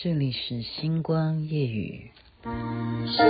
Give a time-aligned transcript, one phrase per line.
[0.00, 2.12] 这里是星光夜雨。
[2.44, 3.24] 世界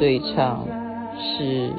[0.00, 0.66] 对唱
[1.18, 1.70] 是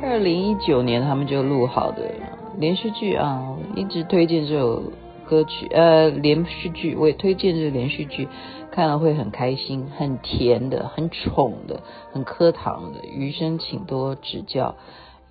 [0.00, 2.12] 二零一九年他们就录好的
[2.58, 4.80] 连续剧啊，一直推荐这首
[5.26, 8.28] 歌曲，呃，连续剧我也推荐这个连续剧，
[8.70, 13.04] 看了会很开心，很甜的，很宠的，很磕糖的。
[13.04, 14.76] 余生请多指教，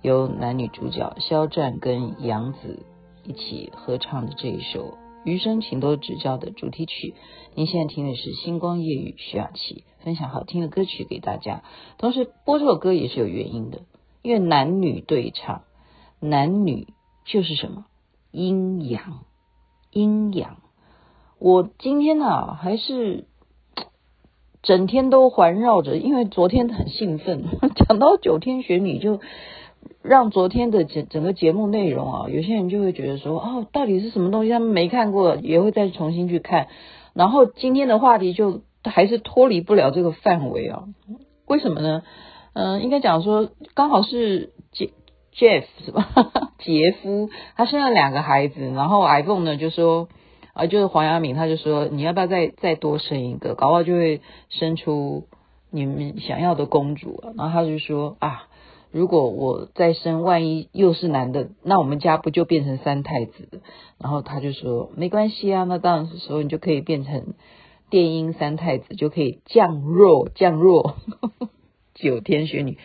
[0.02, 2.80] 由男女主角肖战跟杨紫
[3.22, 4.92] 一起合唱的这一首。
[5.24, 7.14] 余生，请多指教的主题曲。
[7.54, 11.62] 您现在听的是《星光夜雨》，徐雅琪分享好听的歌曲给大家。
[11.96, 13.80] 同时播这首歌也是有原因的，
[14.22, 15.62] 因为男女对唱，
[16.20, 16.88] 男女
[17.24, 17.86] 就是什么
[18.32, 19.24] 阴阳，
[19.90, 20.58] 阴阳。
[21.38, 23.26] 我今天呢、还是
[24.62, 27.44] 整天都环绕着，因为昨天很兴奋，
[27.88, 29.20] 讲到九天玄女就。
[30.06, 34.50] 让昨天的整整个节目内容啊，有些人就会觉得说，哦，到底是什么东西？
[34.50, 36.68] 他们没看过，也会再重新去看。
[37.14, 40.84] 然后今天的话题就还是脱离不了这个范围啊。
[41.46, 42.02] 为什么呢？
[42.52, 44.90] 嗯、呃，应该讲说，刚好是杰
[45.34, 46.06] Jeff 是吧？
[46.60, 50.08] 杰夫他生了两个孩子，然后 iPhone 呢就说
[50.52, 53.54] 啊，就是黄阳明他就说，你要不要再再多生一个？
[53.54, 54.20] 搞不好就会
[54.50, 55.28] 生出
[55.70, 57.24] 你们想要的公主。
[57.38, 58.48] 然后他就说啊。
[58.94, 63.60] 如果我再生，万一又是男的，那我们家不就变成三太子？
[63.98, 67.34] 然后他就说没关系啊，那当然是时候你就可以变成
[67.90, 70.94] 电音三太子，就可以降弱 降弱。
[71.94, 72.78] 九天玄女，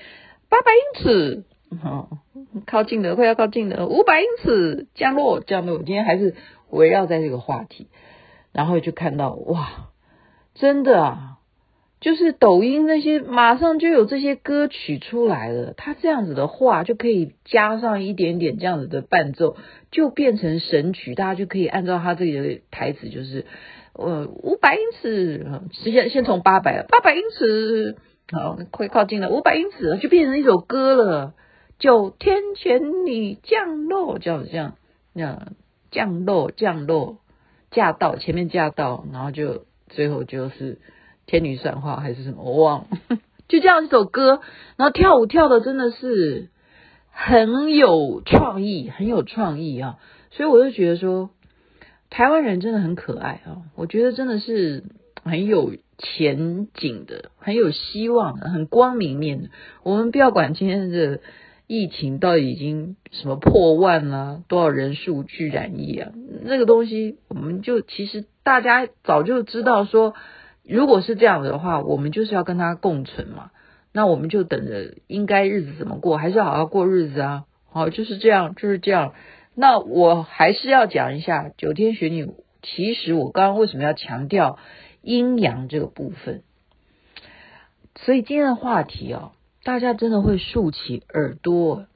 [0.50, 1.44] 八百英尺，
[1.84, 2.08] 哦，
[2.66, 5.78] 靠近的快要靠近的，五百英尺降落降落。
[5.78, 6.36] 今天还是
[6.72, 7.88] 围绕在这个话题，
[8.52, 9.92] 然后就看到哇，
[10.56, 11.39] 真的啊。
[12.02, 19.58] 就是抖音那些马上就有这些歌曲出来了，他这样子的话就可以加上一点点这样子的伴奏，
[19.92, 23.46] 就变成神曲，大家就可以按照他这个台词，就是
[23.92, 27.98] 呃五百英尺，先先从八百八百英尺，
[28.32, 31.34] 好快靠近了五百英尺，就变成一首歌了。
[31.80, 34.76] 九天前你降落，这样子这样
[35.14, 35.52] 这样
[35.92, 37.18] 降落降落
[37.72, 40.78] 驾到前面驾到，然后就最后就是。
[41.30, 42.88] 天女散花还是什么，我忘了，
[43.48, 44.42] 就这样一首歌，
[44.78, 46.50] 然后跳舞跳的真的是
[47.12, 50.00] 很有创意，很有创意啊！
[50.32, 51.30] 所以我就觉得说，
[52.10, 53.62] 台湾人真的很可爱啊！
[53.76, 54.86] 我觉得真的是
[55.24, 59.50] 很有前景的，很有希望的，很光明面的。
[59.84, 61.20] 我们不要管今天的
[61.68, 66.12] 疫情到底已经什么破万了，多少人数去染疫啊？
[66.44, 70.16] 那个东西，我们就其实大家早就知道说。
[70.70, 73.52] 如果是这样的话，我们就是要跟他共存嘛。
[73.92, 77.46] 那我们就等着，应该日子怎么过，还是好好过日子啊。
[77.72, 79.16] 好，就是这样，就是这样。
[79.56, 82.32] 那我还是要讲一下九天玄女。
[82.62, 84.60] 其实我刚刚为什么要强调
[85.02, 86.44] 阴阳这个部分？
[87.96, 89.32] 所以今天的话题啊，
[89.64, 91.88] 大家真的会竖起耳朵，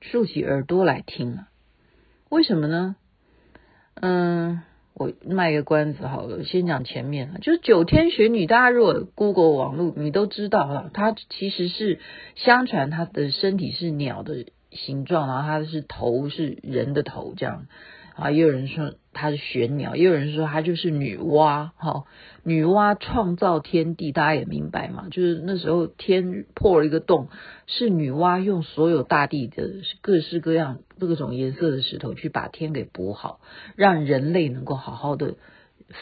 [0.00, 1.48] 竖起耳朵来听啊。
[2.28, 2.94] 为什么呢？
[3.96, 4.62] 嗯。
[4.98, 12.00] 我卖个关子好了，先讲前面，就是九天玄女，大家如果 Google 网络，你都知道了，她其实是
[12.34, 17.66] 相传她的身体是鸟的形状，然后她是头是人的头这样。
[18.16, 21.70] 啊，也有人说她是玄鸟，也有人说她就是女娲。
[21.76, 22.04] 哈，
[22.44, 27.28] 女娲创造天地，大家也明白嘛，就是那时候天破了一个洞，
[27.66, 29.70] 是女娲用所有大地的
[30.00, 33.40] 各式各样各种颜色的石头去把天给补好，
[33.74, 35.34] 让人类能够好好的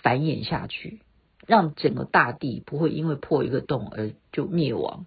[0.02, 1.00] 繁衍下去，
[1.46, 5.06] 让整个大地不会因为破一个洞而就灭亡。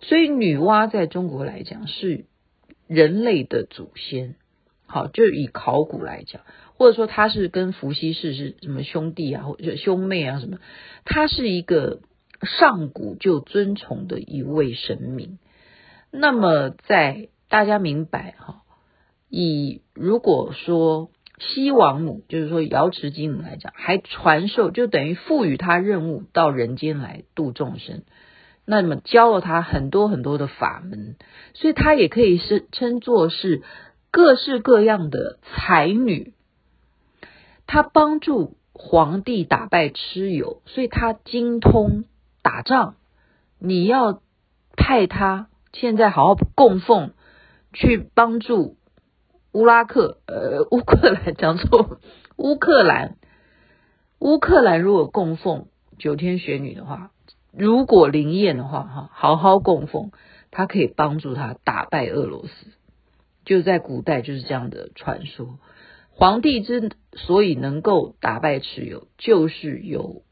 [0.00, 2.24] 所以女娲在中国来讲是
[2.86, 4.36] 人类的祖先。
[4.92, 6.42] 好，就以考古来讲，
[6.76, 10.58] 或者说他是跟伏羲氏是什么兄弟啊，或者兄妹啊什么，
[11.06, 12.00] 他是一个
[12.42, 15.38] 上古就尊崇的一位神明。
[16.10, 18.64] 那么在大家明白哈，
[19.30, 28.02] 以如果说西王母，就是说瑶池金母来讲，还传授，就等于赋予他任务到人间来度众生。
[28.66, 31.16] 那么教了他很多很多的法门，
[31.54, 33.62] 所以他也可以是称作是
[34.12, 36.34] 各式各样的才女。
[37.66, 42.04] 他帮助皇帝打败蚩尤，所以他精通
[42.42, 42.94] 打仗。
[43.58, 44.20] 你要
[44.76, 47.12] 派他现在好好供奉，
[47.72, 48.76] 去帮助
[49.52, 51.98] 乌拉克呃乌克兰讲错
[52.36, 53.16] 乌克兰
[54.18, 55.66] 乌克兰如果供奉
[55.98, 57.10] 九天玄女的话。
[57.54, 60.10] 如果灵验的话，哈，好好供奉，
[60.50, 62.66] 他可以帮助他打败俄罗斯。
[63.44, 65.58] 就在古代就是这样的传说。
[66.10, 70.22] 皇帝之所以能够打败蚩尤，就是有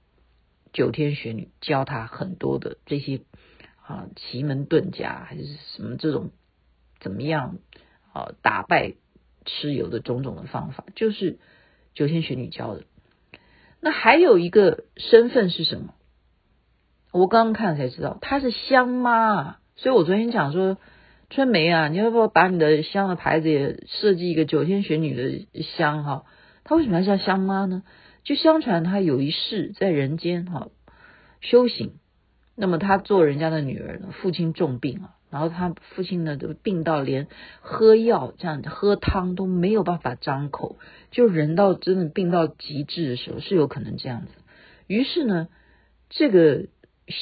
[0.73, 3.23] 九天玄女教他很多的这些
[3.87, 5.45] 啊奇门遁甲还是
[5.77, 6.31] 什么这种
[7.01, 7.59] 怎么样
[8.12, 8.95] 啊打败
[9.45, 11.39] 蚩尤的种种的方法，就是
[11.95, 12.85] 九天玄女教的。
[13.81, 15.95] 那还有一个身份是什么？
[17.12, 20.77] 我刚刚看才知道，她是香妈，所以我昨天讲说，
[21.31, 26.25] 春梅啊，你要不要把你的香的牌子也设计一个九天玄女的香哈？
[26.65, 27.85] 她为什么要叫香妈呢？
[28.25, 30.69] 就相传她有一世在人间哈
[31.41, 31.93] 修行，
[32.56, 37.29] 那么她做人家的女儿呢，父亲重病啊，然后她父亲呢都病到连
[37.61, 40.79] 喝药这样喝汤都没有办法张口，
[41.12, 44.33] 就人到真的病到极致的时候是有可能这样子。
[44.88, 45.47] 于是呢，
[46.09, 46.67] 这个。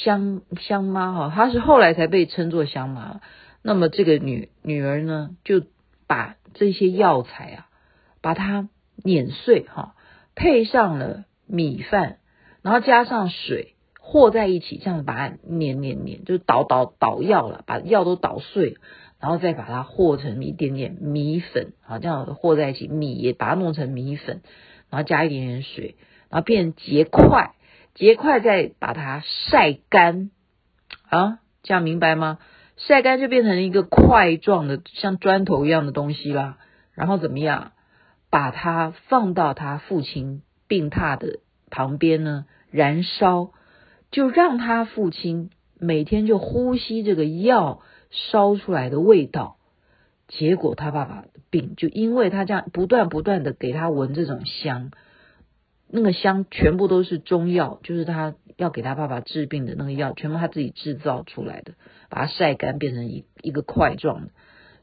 [0.03, 3.21] 香香妈哈，她是后来才被称作香妈。
[3.61, 5.63] 那么这个女女儿呢，就
[6.07, 7.67] 把这些药材啊，
[8.21, 9.95] 把它碾碎哈，
[10.35, 12.17] 配上了米饭，
[12.61, 18.77] 然后加上水和在一起，这样把它碾碾碾，就捣捣捣药了，把药都捣碎，
[19.19, 24.41] 然后再把它和成一点点米粉啊，这样和在一起，米也把它弄成米粉，
[24.89, 25.95] 然后加一点点水，
[26.29, 27.53] 然后变结块。
[27.95, 30.31] 结块再把它晒干
[31.09, 32.39] 啊，这样明白吗？
[32.79, 36.57] 晒干就变成一个块状的，像砖头一样的东西啦。
[36.95, 37.71] 然后怎么样？
[38.31, 41.39] 把它放到他父亲病榻的
[41.69, 43.51] 旁边呢，燃烧，
[44.11, 45.49] 就让他父亲
[45.79, 47.81] 每天就呼吸这个药
[48.11, 49.57] 烧出来的味道。
[50.27, 54.91] 结果他爸爸病就因为他这样不断不断的给他闻这种香。
[55.91, 61.73] 那个香全部都是中药，就是他要给他爸爸治病的那个药，全部他自己制造出来的，
[62.09, 64.29] 把它晒干变成一一个块状的，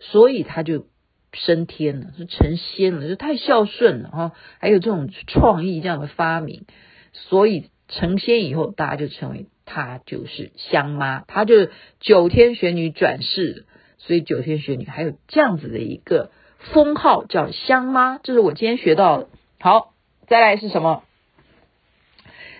[0.00, 0.86] 所以他就
[1.32, 6.64] 升天了，是成仙了，就太孝顺了哈，还有这种创意这样的发明，
[7.12, 11.70] 所以成仙以后，大家就称为他就是香妈，他就是
[12.00, 13.64] 九天玄女转世，
[13.98, 19.28] 所以九天玄女还有这样子的一个封号叫香妈，这是我今天学到的，
[19.60, 19.92] 好。
[20.26, 21.02] 再来是什么？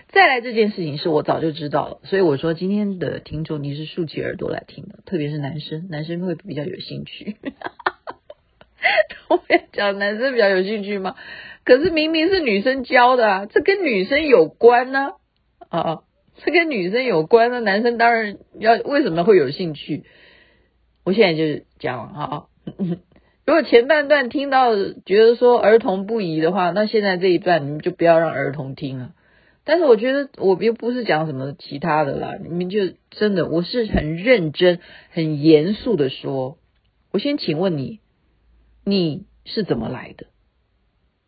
[0.09, 7.35] 再来这件事情是我早就知道了，所以我说今天的听众你是竖起耳朵来听的，特别是男生，男生会比较有兴趣。
[9.27, 11.15] 我要讲男生比较有兴趣吗？
[11.65, 15.11] 可是明明是女生教的啊，这跟女生有关呢
[15.67, 16.03] 啊，
[16.37, 20.05] 这跟女生有关呢，男生当然要为什么会有兴趣？
[21.03, 22.45] 我现在就是讲啊。
[23.47, 24.75] 如果前半段听到
[25.05, 29.13] 觉得说儿童不宜的话，那现在这一段你们就不要让儿童听了。
[29.63, 36.57] 但是我觉得我又不是讲什么其他的啦，你们就真的我是很认真、很严肃的说。
[37.13, 38.01] 我先请问你，
[38.83, 40.27] 你是怎么来的？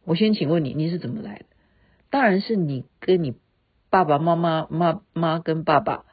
[0.04, 1.46] 我先请问你，你是怎么来的？
[2.10, 3.34] 当然是你跟你
[3.90, 6.04] 爸爸妈妈、妈妈跟爸爸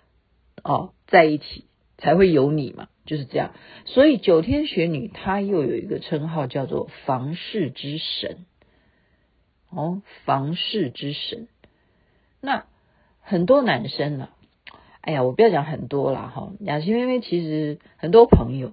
[0.62, 1.64] 哦在一起
[1.98, 2.86] 才会有你嘛。
[3.06, 3.52] 就是这样，
[3.86, 8.44] 所以九天玄女她又有一个称号叫做房事之神
[9.70, 11.48] 哦，房事之神。
[12.40, 12.66] 那
[13.20, 14.30] 很多男生呢、啊，
[15.00, 16.52] 哎呀，我不要讲很多啦哈。
[16.60, 18.72] 雅琪妹妹其实很多朋友，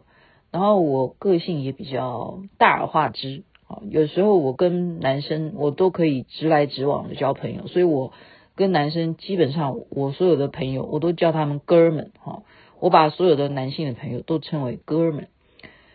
[0.51, 8.13] 然后我个性也比较大而化之啊，有时候我跟男生我都可以直来直往的交朋友，所以我
[8.55, 12.43] 跟男生基本上我所有的朋友我都叫他们哥们哈。
[12.83, 15.29] 我把所有的男性的朋友都称为哥们，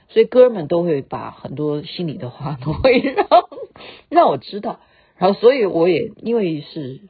[0.09, 3.27] 所以哥们都会把很多心里的话都会让
[4.09, 4.81] 让我知道，
[5.19, 7.03] 然后所以我也因为是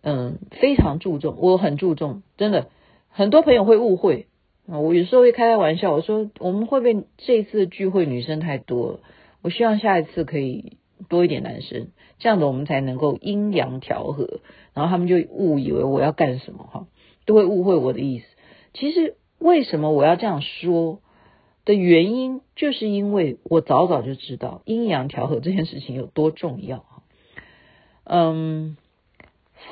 [0.00, 2.68] 嗯非常注重，我很注重，真的
[3.10, 4.28] 很多朋友会误会
[4.66, 9.00] 啊，我有时候会开开玩笑，我说我们会不会这一次聚会女生太多了？
[9.42, 10.78] 我希望下一次可以
[11.10, 14.40] 多一点男生，这样子我们才能够阴阳调和。
[14.72, 16.86] 然后他们就误以为我要干什么哈，
[17.26, 18.24] 都会误会我的意思。
[18.72, 21.00] 其实为什么我要这样说
[21.64, 26.84] 的原因，就是因为我早早就知道阴阳调和这件事情有多重要。
[28.04, 28.76] 嗯，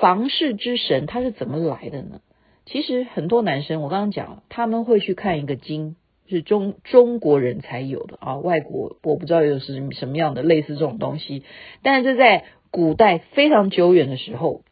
[0.01, 2.21] 房事之神他是怎么来的呢？
[2.67, 5.97] 其实很多男生，我刚刚讲，他们会去看一个经，
[6.29, 11.43] 是中中国人才有的啊，外国我不知道有是什么样的类似这种东西，
[11.83, 14.63] 但是在古代非常久远的时候，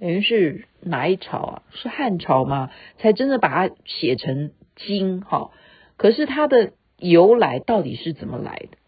[0.00, 1.62] 等于是哪一朝啊？
[1.72, 2.70] 是汉朝吗？
[2.98, 5.50] 才真的把它写成经哈。
[5.98, 8.78] 可是它的由来到底是怎么来的？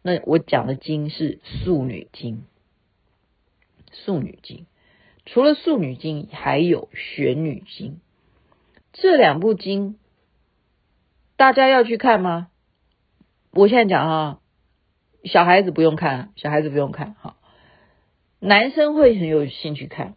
[0.00, 2.36] 那我讲的经是《素女经》，
[3.92, 4.60] 《素女经》。
[5.26, 7.92] 除了《素女经》，还有《玄女经》
[8.94, 9.98] 这两部经，
[11.36, 12.48] 大家要去看吗？
[13.50, 14.40] 我现在讲哈，
[15.24, 17.36] 小孩子不用看，小孩子不用看哈，
[18.38, 20.14] 男生会很有兴趣看。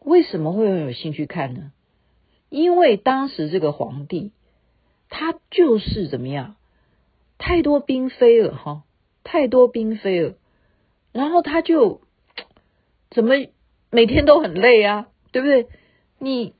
[0.00, 1.72] 为什么会有兴趣看呢？
[2.48, 4.32] 因为当时这个皇帝，
[5.08, 6.56] 他就是怎么样，
[7.38, 8.82] 太多嫔妃了哈，
[9.22, 10.34] 太多嫔妃了，
[11.12, 12.00] 然后他就
[13.10, 13.34] 怎么？
[13.92, 15.66] 每天都很累啊，对不对？
[16.18, 16.54] 你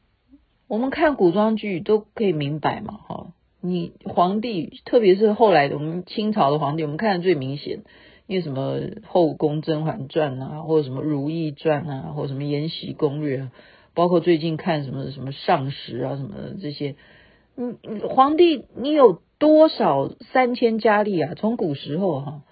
[0.66, 3.26] 我们看古装剧都可以明白嘛，哈。
[3.60, 7.84] 你皇帝，特别是后来的我们清朝的皇帝，我们看的最明显，
[8.30, 13.50] 因为什么《后宫甄嬛传》啊，或者什么《如懿传》啊，或者什么《延禧攻略》啊，
[13.92, 16.94] 包括最近看什么什么上时啊什么的这些，
[17.56, 17.76] 嗯，
[18.08, 21.34] 皇帝你有多少三千佳丽啊？
[21.34, 22.42] 从古时候哈，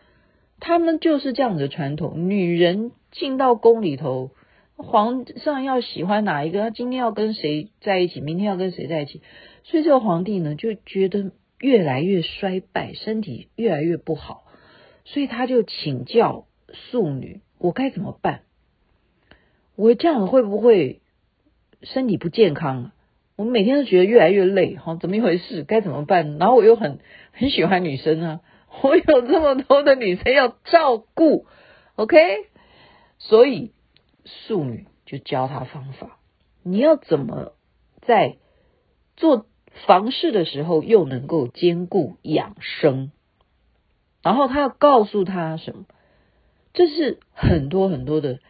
[0.58, 4.32] 他们就是这样的传统，女人进到宫里头。
[4.80, 6.60] 皇上要喜欢哪一个？
[6.60, 8.20] 他今天要跟谁在一起？
[8.20, 9.22] 明天要跟谁在一起？
[9.62, 11.30] 所以这个皇帝呢，就觉得
[11.60, 14.44] 越来越衰败，身体越来越不好，
[15.08, 18.42] 所以他就请教素女：我该怎么办？
[19.74, 21.00] 我这样会不会
[21.82, 22.92] 身体不健康啊？
[23.36, 25.64] 我每天都觉得越来越累，哈，怎么一回事？
[25.64, 26.38] 该怎么办？
[26.38, 26.98] 然后我又很
[27.32, 28.40] 很喜欢女生啊，
[28.82, 31.46] 我有这么多的女生要照顾
[31.96, 32.18] ，OK？
[33.18, 33.72] 所以。
[34.30, 36.18] 素女就教他方法，
[36.62, 37.54] 你要怎么
[38.02, 38.36] 在
[39.16, 39.46] 做
[39.86, 43.10] 房事的时候又能够兼顾养生？
[44.28, 45.86] 然后他要告诉他什么？
[46.74, 48.40] 这是很多很多的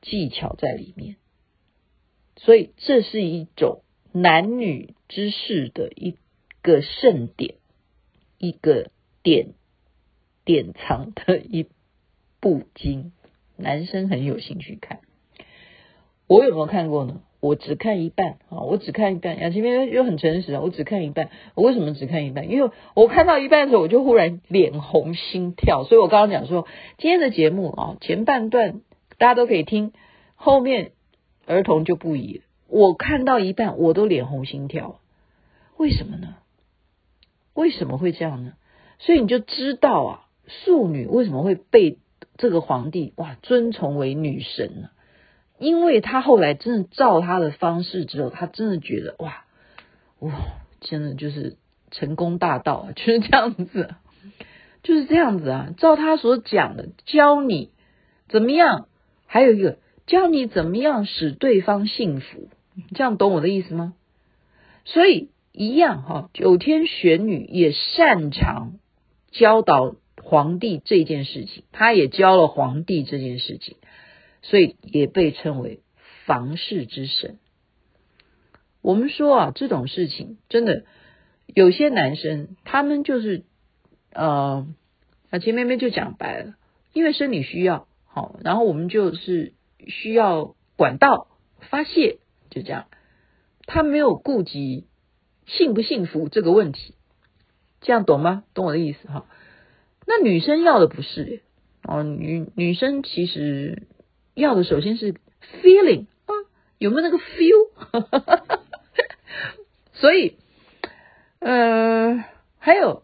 [0.00, 1.16] 技巧在里面，
[2.36, 6.16] 所以这是一种男女之事的一
[6.62, 7.56] 个盛典，
[8.38, 8.90] 一个
[9.22, 9.52] 典
[10.46, 11.68] 典藏的一
[12.40, 13.12] 部经，
[13.56, 15.00] 男生很有兴趣看。
[16.26, 17.20] 我有没有看过呢？
[17.46, 19.38] 我只看一半啊，我只看一半。
[19.38, 21.30] 雅琪妹又很诚实啊，我只看一半。
[21.54, 22.50] 我为什么只看一半？
[22.50, 25.84] 因为我看到一半的时候，我就忽然脸红心跳。
[25.84, 26.66] 所以我刚刚讲说，
[26.98, 28.80] 今天的节目啊，前半段
[29.18, 29.92] 大家都可以听，
[30.34, 30.92] 后面
[31.46, 32.42] 儿童就不宜。
[32.68, 34.98] 我看到一半，我都脸红心跳。
[35.76, 36.34] 为什么呢？
[37.54, 38.54] 为什么会这样呢？
[38.98, 41.98] 所以你就知道啊，素女为什么会被
[42.36, 44.88] 这个皇帝哇尊崇为女神呢？
[45.58, 49.44] 因为他后来真的照他的方式之后，他真的觉得哇
[50.20, 50.32] 哇，
[50.80, 51.56] 真的就是
[51.90, 53.94] 成功大道啊， 就是这样子，
[54.82, 55.74] 就是这样子啊。
[55.78, 57.70] 照他所讲的，教你
[58.28, 58.88] 怎么样，
[59.26, 62.48] 还有一个教你怎么样使对方幸福，
[62.94, 63.94] 这样懂我的意思吗？
[64.84, 68.74] 所以一样哈，九天玄女也擅长
[69.32, 73.76] 教导皇帝这件事情，他也教了皇帝这件事情。
[74.48, 75.80] 所以也被称为
[76.24, 77.38] 房事之神。
[78.80, 80.84] 我们说啊，这种事情真的
[81.46, 83.42] 有些男生，他们就是
[84.12, 84.64] 呃，
[85.30, 86.54] 啊，前面面就讲白了，
[86.92, 89.52] 因为生理需要，好，然后我们就是
[89.88, 91.26] 需要管道
[91.68, 92.86] 发泄，就这样，
[93.66, 94.86] 他没有顾及
[95.46, 96.94] 幸不幸福这个问题，
[97.80, 98.44] 这样懂吗？
[98.54, 99.26] 懂我的意思哈？
[100.06, 101.42] 那女生要的不是
[101.82, 103.88] 哦，女女生其实。
[104.36, 105.14] 要的首先是
[105.62, 106.32] feeling 啊，
[106.78, 108.60] 有没有那个 feel？
[109.94, 110.36] 所以，
[111.40, 112.22] 呃，
[112.58, 113.02] 还有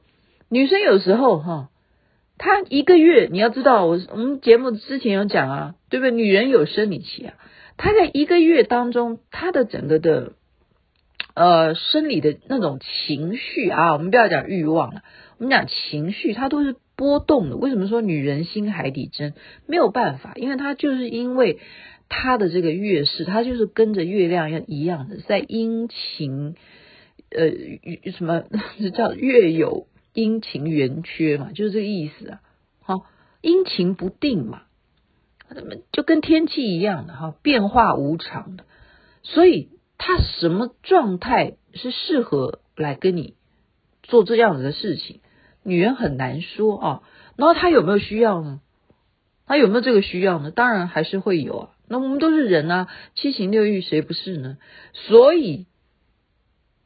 [0.50, 1.70] 女生有时候哈，
[2.36, 6.10] 她一个月你要知道，我我们节目之前有讲啊，对不对？
[6.10, 7.34] 女人有生理期啊，
[7.78, 10.34] 她在一个月当中，她的整个的
[11.34, 15.02] 呃生理的那种情绪啊，我们不要讲欲望了，
[15.38, 16.76] 我们讲情绪，它都是。
[16.96, 19.34] 波动的，为什么说女人心海底针？
[19.66, 21.58] 没有办法，因为她就是因为
[22.08, 26.54] 她的这个月事，她就是跟着月亮要一样的，在阴晴
[27.30, 27.50] 呃
[28.12, 28.44] 什么
[28.94, 32.40] 叫月有阴晴圆缺嘛，就是这个意思啊。
[32.82, 33.06] 好，
[33.40, 34.62] 阴晴不定嘛，
[35.92, 38.64] 就跟天气一样的哈，变化无常的，
[39.22, 43.34] 所以他什么状态是适合来跟你
[44.02, 45.20] 做这样子的事情，
[45.62, 47.02] 女人很难说啊。
[47.36, 48.60] 然后他有没有需要呢？
[49.46, 50.50] 他有没有这个需要呢？
[50.50, 51.70] 当然还是会有啊。
[51.88, 54.58] 那我们都是人啊，七情六欲谁不是呢？
[54.92, 55.66] 所以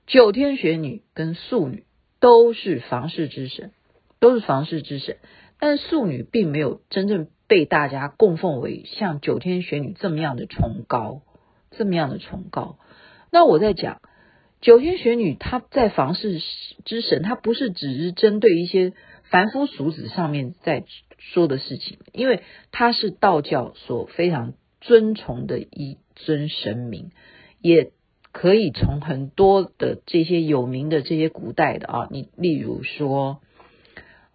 [0.07, 1.85] 九天玄女跟素女
[2.19, 3.73] 都是房事之神，
[4.19, 5.19] 都是房事之神。
[5.59, 11.23] 但素女并没有真正被大家供奉为像九天玄女这么样的崇高，
[11.71, 12.79] 这么样的崇高。
[13.31, 14.01] 那我在讲
[14.61, 16.41] 九天玄女，她在房事
[16.85, 18.93] 之神，她不是只是针对一些
[19.25, 20.85] 凡夫俗子上面在
[21.19, 27.11] 说的事情，因为她是道教所非常尊崇的一尊神明，
[27.61, 27.93] 也
[28.33, 33.41] 可以从很多的这些有名的这些古代的啊，你例如说，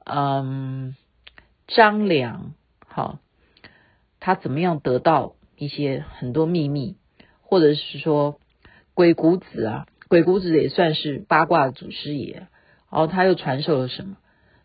[0.06, 0.96] 嗯。
[1.68, 2.54] 张良，
[2.86, 3.20] 好，
[4.20, 6.98] 他怎么样得到一些很多秘密，
[7.42, 8.42] 或者是说
[8.94, 12.34] 鬼谷子啊，鬼谷子也算是八卦祖师爷，
[12.92, 14.18] 然后他又传授了什么？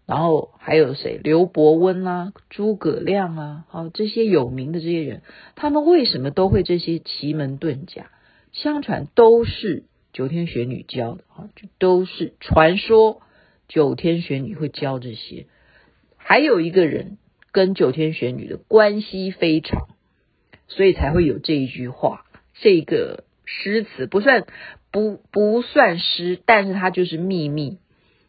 [0.04, 1.20] 然后还有谁？
[1.22, 5.22] 刘伯温啊，诸葛亮啊，好，这些有名的这些人，
[5.54, 8.10] 他们为什么都会这些奇门遁甲？
[8.50, 13.22] 相传都是九天玄女教的啊，就都是传说
[13.68, 15.46] 九天玄女会教这些。
[16.16, 17.18] 还有一个人
[17.52, 19.86] 跟九天玄女的关系非常，
[20.66, 22.24] 所以才会有这一句话，
[22.54, 24.44] 这个诗词不算
[24.96, 27.76] 不不算诗，但是它就是秘密。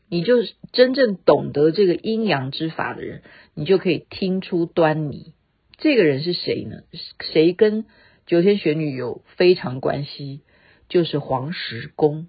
[0.09, 3.21] 你就是真正懂得这个阴阳之法的人，
[3.53, 5.31] 你就可以听出端倪。
[5.77, 6.81] 这个人是谁呢？
[7.21, 7.86] 谁跟
[8.25, 10.41] 九天玄女有非常关系？
[10.89, 12.27] 就是黄石公。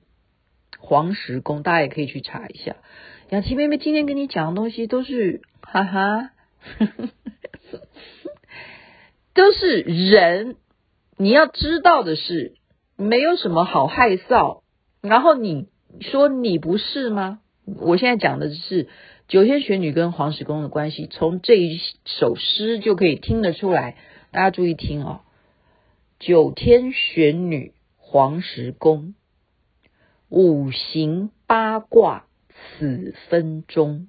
[0.79, 2.77] 黄石公，大家也可以去查一下。
[3.31, 5.41] 雅琪妹妹今天跟你讲的东西都是。
[5.63, 6.31] 哈哈，
[9.35, 10.55] 都是人。
[11.17, 12.55] 你要知道的是，
[12.99, 14.63] 没有什么好害臊。
[15.01, 15.69] 然后你
[16.01, 17.41] 说你不是吗？
[17.65, 18.89] 我现在讲的是
[19.29, 23.97] 九天玄女跟黄石公的关系，从这一首诗就可以听得出来。
[24.33, 25.21] 大家注意听哦，
[26.19, 29.15] 九天玄女黄石公，
[30.29, 32.27] 五行八卦
[32.79, 34.09] 此分中。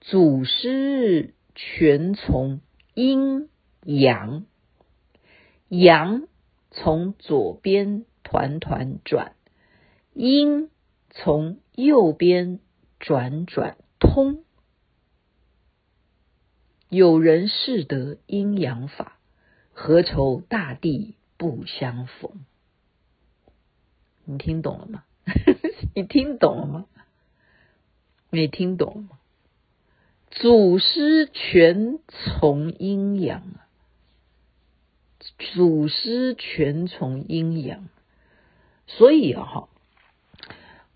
[0.00, 2.60] 祖师全从
[2.94, 3.48] 阴
[3.84, 4.44] 阳，
[5.68, 6.22] 阳
[6.70, 9.34] 从左边团团转，
[10.12, 10.70] 阴
[11.10, 12.60] 从右边
[12.98, 14.44] 转转通。
[16.88, 19.18] 有人识得阴阳法，
[19.72, 22.32] 何愁大地不相逢？
[24.24, 25.04] 你听懂了吗？
[25.94, 26.86] 你听懂了吗？
[28.30, 29.18] 你听懂吗？
[30.30, 33.67] 祖师全从阴阳啊，
[35.38, 37.88] 祖师全从阴阳，
[38.86, 39.68] 所以啊哈，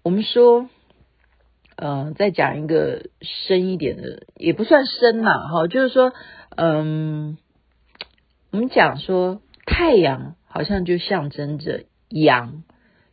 [0.02, 0.68] 我们说，
[1.76, 6.12] 呃，再讲一个深一点的，也不算深呐，哈，就是说，
[6.56, 7.38] 嗯，
[8.50, 12.64] 我们讲说太阳好像就象征着阳，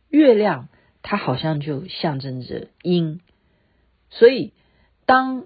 [0.08, 0.68] 月亮
[1.02, 3.20] 它好像就象征着阴，
[4.10, 4.52] 所以
[5.06, 5.44] 当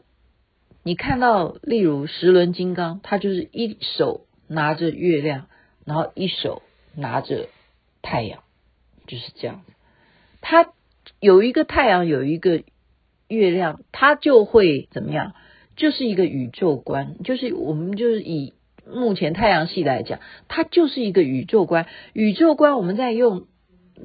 [0.82, 5.46] 你看到，例如十轮金刚，它就是一手拿着月亮，
[5.84, 6.62] 然后一手
[6.94, 7.48] 拿着
[8.02, 8.42] 太阳，
[9.06, 9.72] 就是这样子。
[10.40, 10.72] 他
[11.20, 12.62] 有一个太阳，有一个
[13.28, 15.34] 月亮，他就会怎么样？
[15.76, 18.54] 就是一个宇宙观，就是我们就是以
[18.86, 21.86] 目前太阳系来讲，它就是一个宇宙观。
[22.12, 23.46] 宇宙观，我们再用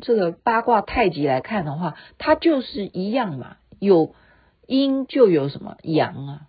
[0.01, 3.57] 这个八卦太极来看的话，它就是一样嘛。
[3.79, 4.15] 有
[4.65, 6.41] 阴就有什么阳啊？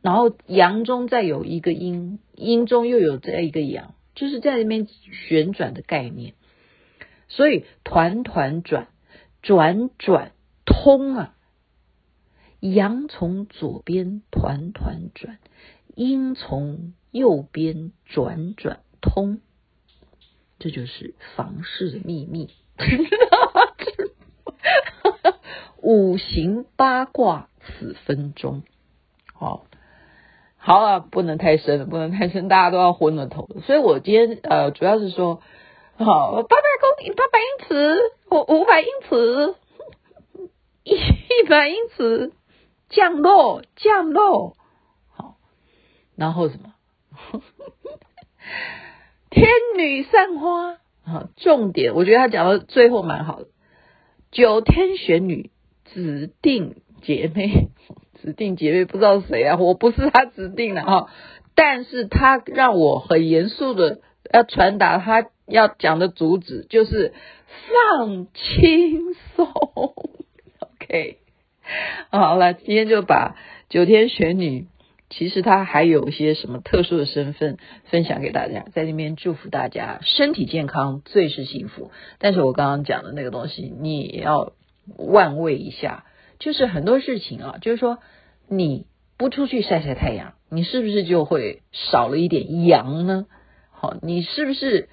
[0.00, 6.34] 然后阳中再有一个阴，阴中又有这一个阳，就是在那边旋转的概念。
[7.28, 8.88] 所以团团转，
[9.42, 10.32] 转转
[10.64, 11.34] 通啊。
[12.60, 15.38] 阳从左边团团转，
[15.94, 19.40] 阴从右边转转通。
[20.58, 22.50] 这就是房事的秘密。
[25.82, 28.62] 五行八卦此分钟，
[29.34, 29.66] 好。
[30.64, 33.48] 好了，不能太深了，不能太深，大家都要昏了头。
[33.66, 35.42] 所以我今天呃，主要是说，
[35.96, 37.98] 好，八百公，八百英尺，
[38.30, 39.56] 五五百英尺，
[40.84, 42.32] 一百英尺，
[42.88, 44.56] 降落，降落，
[45.10, 45.34] 好，
[46.14, 46.72] 然后什么？
[49.30, 53.48] 天女散花啊，重点，我觉得他讲到最后蛮好的。
[54.30, 55.50] 九天玄女
[55.86, 57.68] 指定姐妹，
[58.22, 61.08] 指定姐妹不知道谁啊，我不是他指定的哈，
[61.54, 63.98] 但是他让我很严肃的
[64.32, 67.12] 要传达他要讲的主旨，就是
[67.98, 69.48] 放轻松。
[70.60, 71.18] OK，
[72.10, 73.36] 好了，今天就把
[73.68, 74.68] 九天玄女。
[75.10, 77.58] 其实他还有一些什么特殊的身份
[77.90, 81.90] 分享给大家，在那边祝福大家身体健康，最是幸福。
[82.18, 84.54] 但是我刚刚讲的那个东西，你也要
[84.96, 86.04] 万味一下。
[86.42, 87.98] 就是很多事情啊，就是说
[88.48, 93.26] 你不出去晒晒太阳，你是不是就会少了一点阳呢？
[93.70, 94.88] 好，你是不是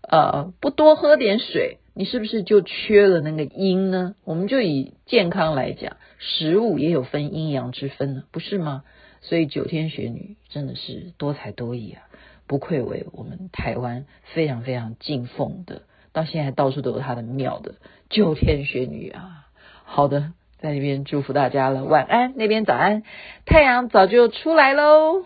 [0.00, 4.14] 呃不多喝点水，你是不是就缺了那个阴呢？
[4.24, 8.82] 我们就以健康来讲，食物也有分阴阳之分呢，不是吗？
[9.20, 12.02] 所以九天玄女真的是多才多艺啊，
[12.46, 15.82] 不愧为我们台湾非常非常敬奉的，
[16.14, 17.74] 到现在到处都有她的庙的
[18.08, 19.46] 九天玄女啊。
[19.84, 20.32] 好的，
[20.64, 23.02] 在那边祝福大家了，晚安，那边早安，
[23.44, 25.24] 太阳早就出来喽。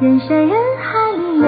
[0.00, 1.40] 人山人海里